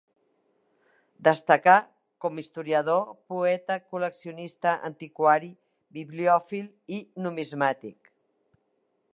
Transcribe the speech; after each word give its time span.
Destacà 1.27 1.75
com 2.25 2.41
historiador, 2.43 3.05
poeta, 3.33 3.77
col·leccionista, 3.91 4.73
antiquari, 4.91 5.53
bibliòfil, 5.99 6.67
i 6.99 7.03
numismàtic. 7.27 8.15